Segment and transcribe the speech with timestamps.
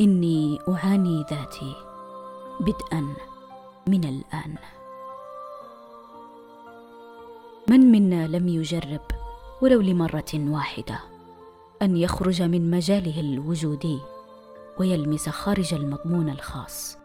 [0.00, 1.74] إني اعاني ذاتي
[2.60, 3.14] بدءا
[3.86, 4.54] من الآن.
[7.68, 9.00] من منا لم يجرب
[9.62, 11.00] ولو لمرة واحدة
[11.82, 13.98] أن يخرج من مجاله الوجودي
[14.78, 16.98] ويلمس خارج المضمون الخاص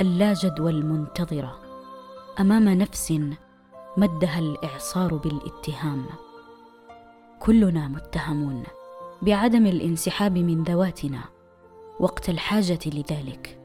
[0.00, 1.58] اللا جدوى المنتظره
[2.40, 3.12] أمام نفس
[3.96, 6.06] مدها الإعصار بالاتهام.
[7.40, 8.62] كلنا متهمون
[9.22, 11.20] بعدم الانسحاب من ذواتنا
[12.00, 13.60] وقت الحاجة لذلك.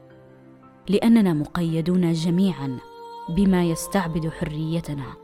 [0.88, 2.78] لأننا مقيدون جميعا
[3.28, 5.14] بما يستعبد حريتنا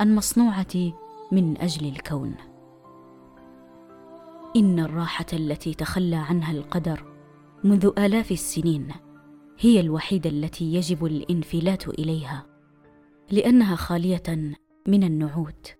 [0.00, 0.92] المصنوعه
[1.32, 2.34] من أجل الكون.
[4.56, 7.04] إن الراحة التي تخلى عنها القدر
[7.64, 8.88] منذ آلاف السنين
[9.58, 12.46] هي الوحيدة التي يجب الانفلات إليها
[13.30, 15.74] لأنها خالية من النعوت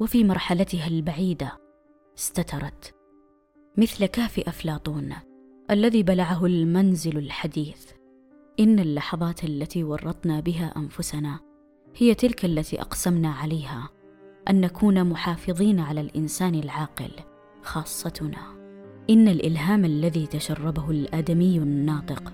[0.00, 1.58] وفي مرحلتها البعيدة
[2.18, 2.94] استترت.
[3.76, 5.14] مثل كهف أفلاطون
[5.70, 7.90] الذي بلعه المنزل الحديث.
[8.60, 11.40] إن اللحظات التي ورطنا بها أنفسنا
[11.96, 13.88] هي تلك التي أقسمنا عليها
[14.50, 17.10] أن نكون محافظين على الإنسان العاقل
[17.62, 18.38] خاصتنا.
[19.10, 22.32] إن الإلهام الذي تشربه الآدمي الناطق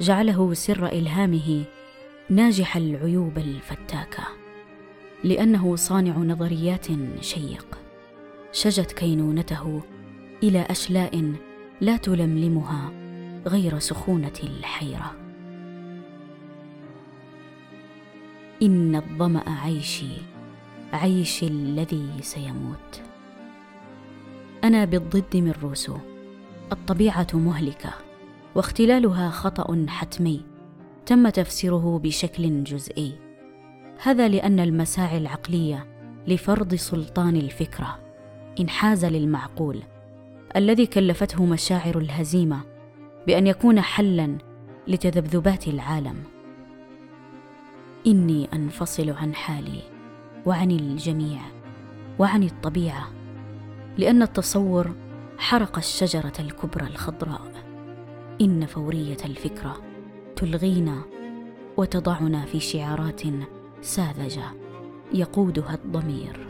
[0.00, 1.64] جعله سر إلهامه
[2.30, 4.24] ناجح العيوب الفتاكة
[5.24, 6.86] لأنه صانع نظريات
[7.20, 7.78] شيق.
[8.52, 9.82] شجت كينونته
[10.42, 11.34] إلى أشلاء
[11.80, 12.92] لا تلملمها
[13.46, 15.12] غير سخونة الحيرة.
[18.62, 20.12] إن الظمأ عيشي
[20.92, 23.02] عيش الذي سيموت.
[24.64, 25.96] أنا بالضد من روسو
[26.72, 27.90] الطبيعة مهلكة
[28.54, 30.44] واختلالها خطأ حتمي
[31.06, 33.12] تم تفسيره بشكل جزئي.
[34.02, 35.86] هذا لأن المساعي العقلية
[36.26, 37.98] لفرض سلطان الفكرة
[38.60, 39.82] إنحاز للمعقول.
[40.56, 42.60] الذي كلفته مشاعر الهزيمة
[43.26, 44.38] بأن يكون حلا
[44.88, 46.16] لتذبذبات العالم.
[48.06, 49.82] إني أنفصل عن حالي
[50.46, 51.40] وعن الجميع
[52.18, 53.10] وعن الطبيعة
[53.98, 54.94] لأن التصور
[55.38, 57.52] حرق الشجرة الكبرى الخضراء.
[58.40, 59.76] إن فورية الفكرة
[60.36, 61.02] تلغينا
[61.76, 63.22] وتضعنا في شعارات
[63.82, 64.44] ساذجة
[65.14, 66.49] يقودها الضمير.